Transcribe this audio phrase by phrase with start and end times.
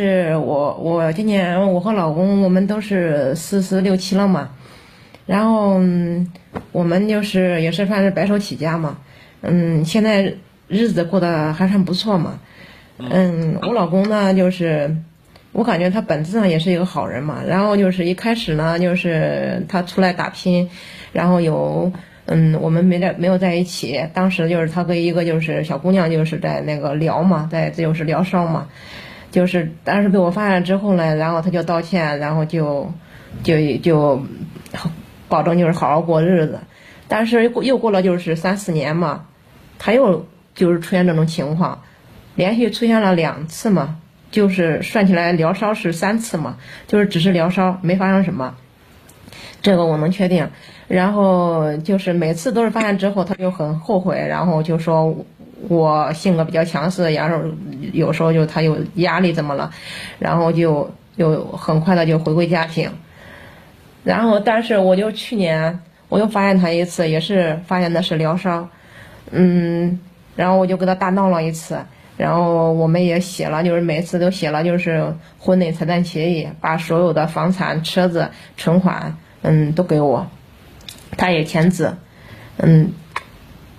[0.00, 4.50] 是我我今年我和老公我们都是四十六七了嘛，
[5.24, 5.80] 然后
[6.72, 8.98] 我们就是也是算是白手起家嘛，
[9.42, 10.34] 嗯，现在
[10.66, 12.40] 日子过得还算不错嘛，
[12.98, 14.92] 嗯，我老公呢就是
[15.52, 20.68] 我感觉他本质上也是一个好人嘛，然后就是一开始呢就是他出来打拼，
[21.12, 21.92] 然后有
[22.26, 28.66] 嗯我们没在没有在一起，当时就是他跟一个就是小姑娘就是在那个聊嘛，在这就是聊骚嘛。
[29.34, 32.92] 就是当时被我发现之后呢，然后他就道歉，然后就
[33.42, 34.22] 就就
[35.28, 36.60] 保证就是好好过日子。
[37.08, 39.26] 但是又过了就是三四年嘛，
[39.76, 41.82] 他又就是出现这种情况，
[42.36, 43.96] 连续出现了两次嘛，
[44.30, 46.56] 就是算起来聊骚是三次嘛，
[46.86, 48.54] 就是只是聊骚，没发生什么。
[49.62, 50.48] 这个我能确定。
[50.86, 55.16] 然后就是每次都是发现之后，他就很后悔，然后就说。
[55.68, 57.38] 我性格比较强势，然后
[57.92, 59.70] 有时候就他有压力怎么了，
[60.18, 62.90] 然后就就很快的就回归家庭，
[64.02, 68.68] 然后但是我就去年我又发现他一次，也是发现的是疗伤，
[69.30, 69.98] 嗯，
[70.36, 71.78] 然后我就跟他大闹了一次，
[72.16, 80.26] 然后我们也写了，就是每次都写了就是婚内财产协议，把所有的房产、车子、存款，嗯，都给我，
[81.16, 81.94] 他也签字，
[82.58, 82.92] 嗯。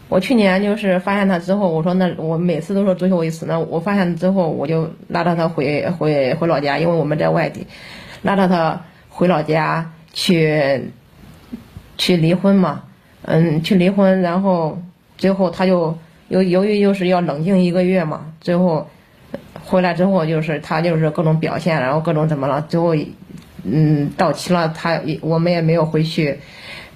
[0.08, 7.66] 我去年就是发现他之后，我说那我每次都说最后一次，那我发现之后我就拉着他回回回老家，因为我们在外地，
[8.22, 10.80] 拉着他回老家去
[11.98, 12.84] 去离婚嘛，
[13.24, 14.78] 嗯，去离婚，然后
[15.18, 18.88] 最后他就由由于就是要冷静一个月嘛，最后
[19.64, 22.96] 回来之后就是他就是各种表现，然后各种怎么了，最后
[23.64, 26.40] 嗯到期了，他我们也没有回去，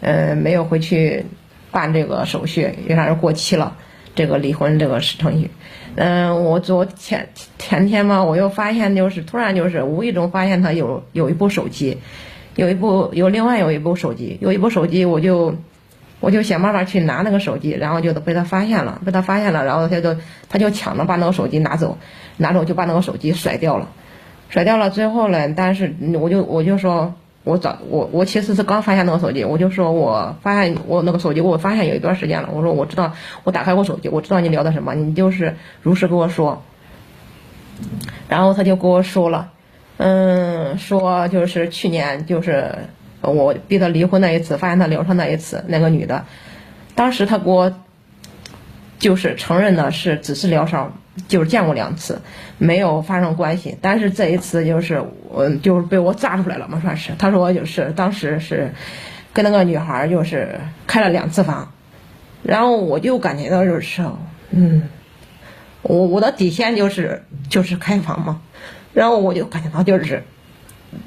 [0.01, 1.25] 嗯，没有回去。
[1.71, 3.75] 办这个手续，因为他是过期了，
[4.15, 5.49] 这个离婚这个程序。
[5.95, 11.97] 嗯，我昨前前天嘛，我又发现就是突然就是无意中发现他有有一部手机，
[12.55, 15.55] 有一部有另外有一部手机，有一部手机我就
[16.19, 20.15] 我就想办法去拿那个手机，然后就被他发现了，被他发现了，然后他就
[20.47, 21.97] 他就抢着把那个手机拿走，
[22.37, 23.89] 拿走就把那个手机甩掉了，
[24.49, 24.89] 甩掉了。
[24.89, 27.13] 最后呢，但是我就我就说。
[27.43, 32.49] 我早我我其实是刚发现那个手机，我就说我发现我那个手机，我发现有一段时间了。
[32.51, 33.13] 我说我知道，
[33.43, 36.61] 我打开过手机，我知道你聊的什么，你就是如实跟我说。
[38.27, 39.51] 然后他就跟我说了，
[39.97, 42.75] 嗯，说就是去年就是
[43.21, 46.25] 我逼他离婚那一次，发现他聊上那一次，那个女的，
[46.95, 47.73] 当时他给我。
[48.99, 52.21] 就是承认的是只是疗伤，就是见过两次，
[52.57, 53.77] 没有发生关系。
[53.81, 57.11] 但是这一次就是我就是被我炸出来了嘛，算是。
[57.17, 58.71] 他说就是当时是
[59.33, 61.71] 跟那个女孩就是开了两次房，
[62.43, 64.03] 然后我就感觉到就是
[64.51, 64.89] 嗯，
[65.81, 68.41] 我我的底线就是就是开房嘛，
[68.93, 70.23] 然后我就感觉到就是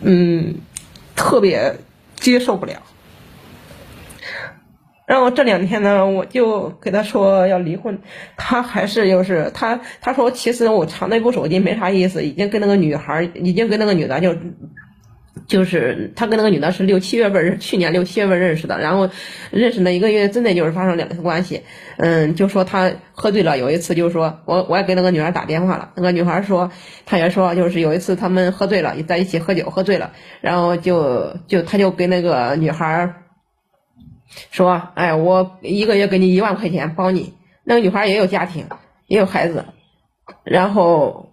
[0.00, 0.54] 嗯
[1.16, 1.76] 特别
[2.16, 2.74] 接受不了。
[5.12, 7.98] 然后这两天呢，我就给他说要离婚，
[8.38, 14.34] 他还是就是他他说其实我藏那部手机没啥意思，已经跟那个女孩已经跟那个女的就
[15.46, 19.10] 就是他跟那个女的是六七月份去年六七月份认识的，然后
[19.50, 21.60] 认识那一个月真的就是发生两次关系，
[21.98, 26.70] 嗯，就说他喝醉了，有一次就是说我我也给那个女孩打电话了，那个女孩说
[27.04, 33.12] 她也说就是有一次他们喝醉了，在一起喝酒喝醉了，然后就就他就跟那个女孩。
[34.50, 37.34] 说，哎，我一个月给你一万块钱包你。
[37.65, 38.66] 那个女孩也有家庭，
[39.06, 39.66] 也有孩子，
[40.43, 41.31] 然后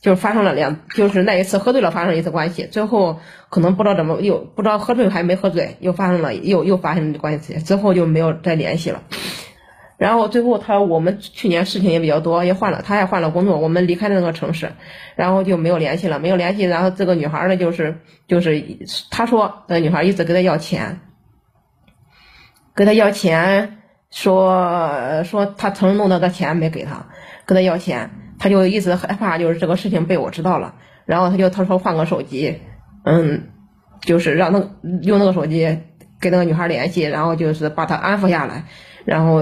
[0.00, 9.02] 就发生了两，就是那一次喝醉了发生一次关系，最后可能不知道怎么又不知道喝醉还没喝醉，又发生了又又发生了关系，之后就没有再联系了。
[9.96, 14.72] 然后最后他我们去年事情也比较多，也换了，他也换了工作，我们离开了那个城市，
[15.14, 16.64] 然后就没有联系了，没有联系。
[16.64, 18.64] 然后这个女孩呢，就是就是
[19.12, 20.98] 他说那个女孩一直跟他要钱。
[22.74, 23.78] 跟他要钱，
[24.10, 27.06] 说说他曾弄到的钱没给他，
[27.46, 30.74] 跟他要钱，他就一直害怕，就是这个事情被我知道了，
[31.06, 32.60] 然后他就他说换个手机，
[33.04, 33.48] 嗯，
[34.00, 34.58] 就是让他
[35.02, 35.78] 用那个手机
[36.18, 38.64] 跟那个女孩联系，然后就是把他安抚下来，
[39.04, 39.40] 然后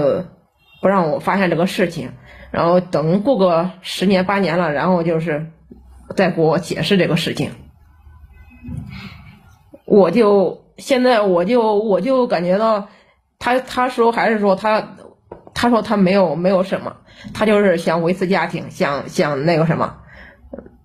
[0.81, 2.11] 不让我发现这个事情，
[2.51, 5.47] 然后等过个十年八年了，然后就是
[6.15, 7.49] 再给我解释这个事情，
[9.85, 12.89] 我就现在我就我就感觉到。
[13.43, 14.95] 他他说还是说他，
[15.53, 16.95] 他说他没有没有什么，
[17.33, 19.97] 他就是想维持家庭，想想那个什么，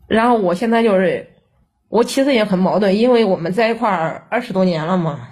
[0.08, 1.24] 然后我现在就是，
[1.88, 5.28] 我其实也很矛盾，因为我们在一块儿二十多年了嘛，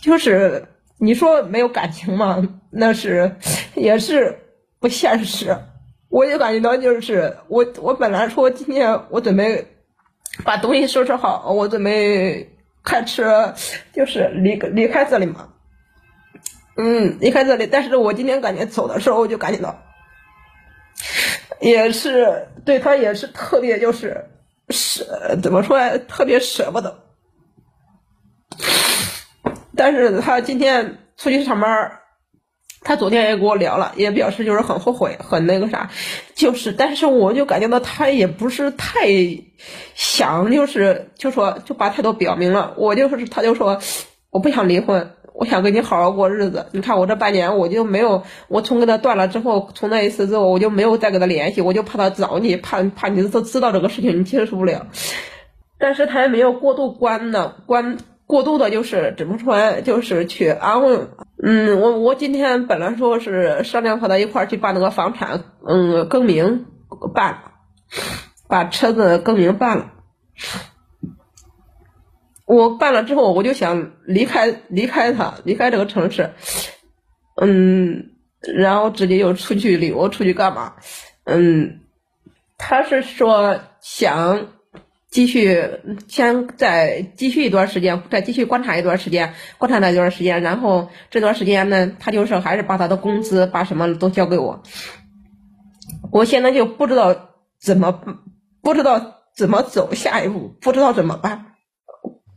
[0.00, 0.66] 就是
[0.98, 3.36] 你说没有感情嘛，那是
[3.76, 4.36] 也是
[4.80, 5.56] 不现实，
[6.08, 9.64] 我就感觉到就是我我本来说今天我准备
[10.42, 12.50] 把东西收拾好，我准备
[12.82, 13.54] 开车
[13.92, 15.50] 就是离离开这里嘛，
[16.76, 17.66] 嗯，离开这里。
[17.66, 19.82] 但是我今天感觉走的时候，我就感觉到，
[21.60, 24.26] 也是对他也是特别就是
[24.70, 27.04] 舍怎么说特别舍不得。
[29.76, 32.00] 但是他今天出去上班。
[32.82, 35.90] 他昨天也跟我聊了，也表示就是很后悔，很那个啥，
[36.36, 39.08] 就是，但是我就感觉到他也不是太
[39.96, 42.74] 想，就是就说就把态度表明了。
[42.76, 43.80] 我就是，他就说
[44.30, 46.66] 我不想离婚，我想跟你好好过日子。
[46.72, 54.86] 你看我这半年我就没有，我从跟他断了之后，从那一次之后我就没有再跟他联系，我就怕他找你，怕怕你都知道这个事情，你接受不了。
[55.78, 57.98] 但是他也没有过度关的关。
[58.28, 60.98] 过度的就是怎么说，就是去安慰。
[61.40, 66.66] 嗯，我我今天本来说是商量和他一块儿去把那个房产，嗯，更名
[67.14, 67.40] 办了，
[68.48, 69.92] 把车子更名办了。
[72.46, 76.30] 我办了之后，我就想离开，离开他，离开这个城市。
[77.40, 80.74] 嗯，然后直接就出去旅游，出去干嘛？
[81.24, 81.80] 嗯，
[82.56, 84.48] 他是说想。
[85.08, 85.70] 继续
[86.08, 94.62] 先再继续一段时间，再继续观察一段时间，观察那段时间，然后这段时间呢，他就是还是把他的工资，把什么都交给我。
[96.10, 97.98] 我现在就不知道怎么，
[98.60, 101.54] 不知道怎么走下一步，不知道怎么办。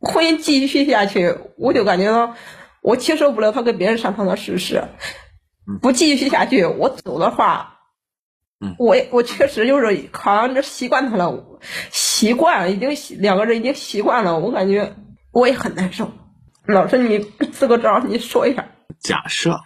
[0.01, 2.36] 婚姻继续下去，我就感觉到
[2.81, 4.84] 我接受不了他跟别人上床的事实。
[5.81, 7.75] 不继续下去，我走的话。
[8.78, 11.62] 我我确实就是好像这习惯他了，
[11.92, 12.90] 习惯已经
[13.22, 14.98] 两个人已经习惯了，我感觉
[15.31, 16.12] 我也很难受。
[16.66, 18.68] 老师，你支个招，你说一下。
[19.00, 19.62] 假设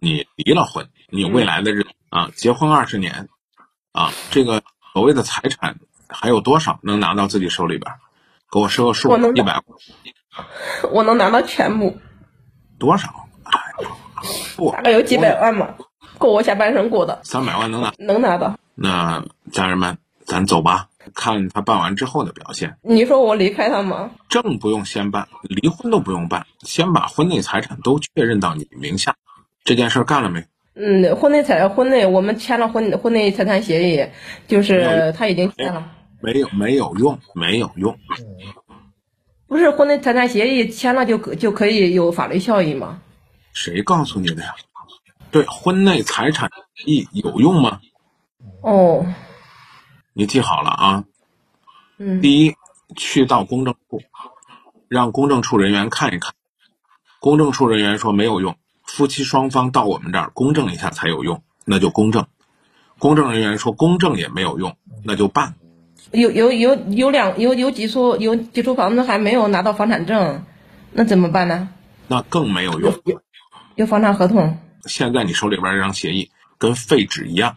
[0.00, 3.28] 你离了婚，你未来的日子啊，结婚二十年
[3.92, 4.62] 啊，这个
[4.94, 7.92] 所谓的财产还有多少能拿到自己手里边？
[8.50, 9.62] 给我说个数，一百。
[10.92, 11.96] 我能拿到全部。
[12.78, 13.08] 多少？
[14.72, 15.76] 大概有几百万吧。
[16.18, 18.58] 够我下半生过的，三百万能拿，能拿到。
[18.74, 22.76] 那家人们，咱走吧，看他办完之后的表现。
[22.82, 24.10] 你说我离开他吗？
[24.28, 29.14] 证不用先办，离婚都不用办，先把婚内财产都确认到你名下。
[29.62, 30.44] 这件事干了没？
[30.74, 34.08] 嗯，婚内财婚内我们签了婚婚内财产协议，
[34.48, 35.92] 就是他已经签了。
[36.20, 37.98] 没有没有用，没有用。
[39.46, 43.00] 不是婚内财产协议签了就可就可以有法律效益吗？
[43.52, 44.54] 谁告诉你的呀？
[45.30, 47.80] 对婚内财产协议有用吗？
[48.62, 49.06] 哦，
[50.12, 51.04] 你记好了啊。
[51.98, 52.20] 嗯。
[52.20, 52.54] 第一，
[52.96, 54.00] 去到公证处，
[54.88, 56.34] 让公证处人员看一看。
[57.20, 62.26] 公证处人员说没有用，夫妻双方到我们这儿公证一下才有用，那就公证。
[62.98, 65.54] 公证人员说公证也没有用，那就办。
[66.12, 70.44] 有有有有两有有几处有几处房子还没有拿到房产证，
[70.92, 71.68] 那怎么办呢？
[72.06, 72.92] 那更没有用。
[73.04, 73.20] 有
[73.74, 74.58] 有房产合同。
[74.86, 77.56] 现在你手里边这张协议跟废纸一样，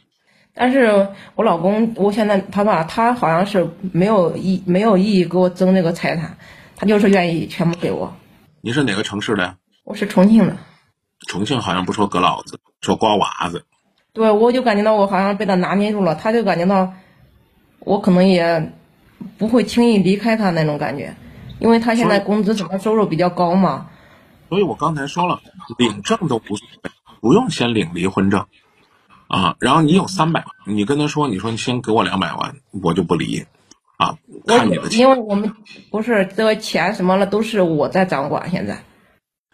[0.54, 6.38] 但是我老公，我现在他吧，他好像是没有意没有意义给我争这个财产，
[6.76, 8.14] 他就是愿意全部给我。
[8.60, 9.56] 你是哪个城市的？
[9.86, 10.58] 我是重庆的。
[11.28, 13.66] 重庆好像不说割老子，说瓜娃子。
[14.12, 16.94] 对，我就感觉到我好像被他拿捏住了，他就感觉到
[17.81, 18.72] 我可能也
[19.38, 21.16] 不会轻易离开他那种感觉，
[21.59, 23.88] 因为他现在工资什么收入比较高嘛。
[24.50, 25.42] 所以我刚才说了，
[25.78, 26.56] 领证都不。
[27.21, 28.47] 不用先领离婚证，
[29.28, 33.45] 啊，然后你有三百万，你跟他说，你说你先给我两百万，我就不离，
[33.97, 35.02] 啊，看你的钱。
[35.02, 35.54] 因为我们
[35.92, 38.50] 不是这个钱什么的，都是我在掌管。
[38.50, 38.83] 现在，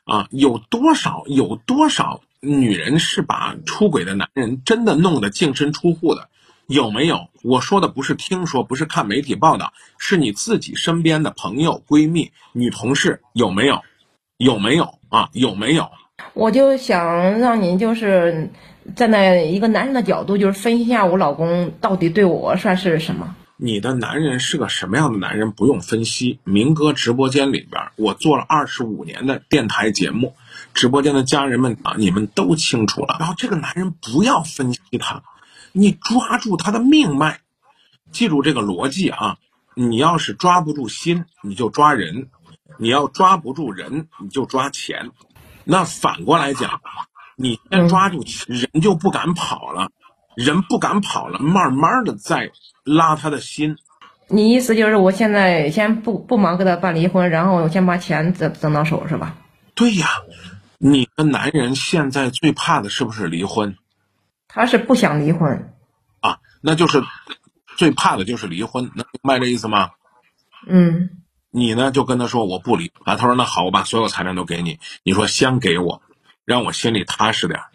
[0.05, 6.29] 啊，有多少有多少女人是把出轨的男人真的弄得净身出户的？
[6.67, 7.29] 有没有？
[7.43, 13.81] 我说的不是听说，不是看媒体报道，是你自己身边的朋友、闺蜜、女同事有没有？
[14.37, 15.29] 有没有啊？
[15.31, 15.89] 有没有？
[16.33, 18.49] 我就想让您就是
[18.95, 23.35] 站在一个男人的角度，就是分析一下我老公到底对我算是什么。
[23.55, 25.51] 你的男人是个什么样的男人？
[25.51, 26.37] 不用分析。
[26.43, 30.35] 明哥直播间里边，我做了二十五年的电台节目，
[30.75, 33.15] 直播间的家人们啊，你们都清楚了。
[33.19, 35.23] 然后这个男人不要分析他，
[35.77, 37.41] 你抓住他的命脉，
[38.11, 39.37] 记住这个逻辑啊！
[39.75, 42.29] 你要是抓不住心，你就抓人；
[42.79, 45.11] 你要抓不住人，你就抓钱。
[45.65, 46.81] 那反过来讲，
[47.35, 49.91] 你先抓住人就不敢跑了，
[50.35, 52.49] 人不敢跑了，慢慢的再
[52.83, 53.77] 拉他的心。
[54.29, 59.35] 你意思就是我现在先不不忙给他办离婚，然后我先把钱挣挣到手是吧？
[59.75, 60.07] 对呀，
[60.79, 63.77] 你的男人现在最怕的是不是离婚？
[64.47, 65.73] 他是不想离婚。
[66.21, 67.03] 啊，那就是
[67.77, 69.91] 最怕的就是离婚，能明白这意思吗？
[70.67, 71.09] 嗯
[71.49, 76.01] 你呢就跟他说我不离啊，他说那好，我把所有财产都给你，你说先给我，
[76.45, 77.65] 让我心里踏实点儿。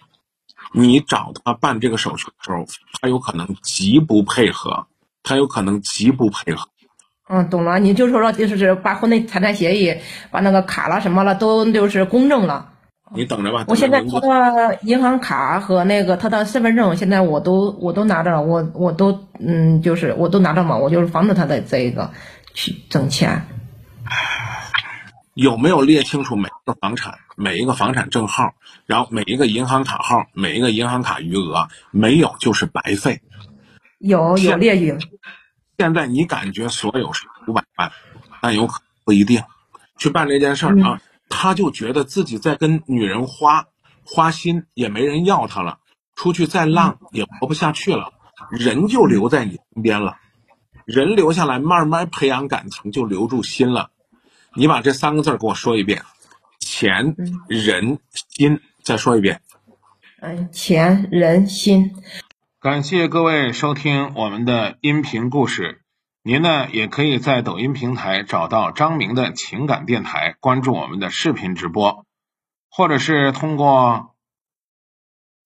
[0.73, 2.67] 你找他办这个手续的时候，
[3.01, 4.87] 他有可能极不配合，
[5.23, 6.69] 他有可能极不配合。
[7.29, 7.79] 嗯，懂了。
[7.79, 10.01] 你就说说，就是把婚内财产协议、
[10.31, 12.72] 把那个卡了什么了都就是公证了。
[13.15, 22.11] 你等着吧，我现在他的银行卡和那个他的身份证，现在我都我都拿着了，我我都嗯，就是我都拿着嘛，我就是防止他的这个
[22.55, 23.47] 去挣钱。
[25.35, 28.55] 有没有列清楚每一个房产、每一个房产证号，
[28.87, 31.69] 然后每一个银行卡号、每一个银行卡余额？
[31.91, 33.21] 没有就是白费。
[33.99, 34.95] 有有列举，
[35.79, 37.91] 现在你感觉所有是五百万，
[38.41, 39.43] 但有可不一定。
[39.97, 41.01] 去办这件事儿啊，
[41.35, 43.69] 他就觉得自己在跟女人花
[44.05, 45.79] 花心，也没人要他了，
[46.15, 48.13] 出去再浪也活不下去了，
[48.51, 50.19] 人就留在你身边了，
[50.85, 53.91] 人留下来慢慢培养感情，就留住心了。
[54.55, 56.03] 你把这三个字儿给我说一遍：
[56.59, 57.17] 钱、
[57.49, 58.61] 人、心。
[58.85, 59.41] 再说一遍。
[60.21, 61.93] 嗯，钱人心。
[62.61, 65.82] 感谢各位收听我们的音频故事。
[66.25, 72.07] 您呢也可以在抖音平台找到张明的情感电台，关注我们的视频直播，
[72.71, 74.15] 或者是通过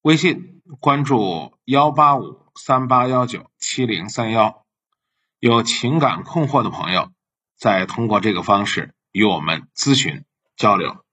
[0.02, 4.66] 微信关注幺八五三八幺九七零三幺。
[5.38, 7.11] 有情感困惑的朋友，
[7.56, 11.05] 再通过这个方式与我们咨询交流。